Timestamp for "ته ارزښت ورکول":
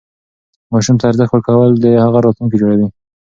0.99-1.69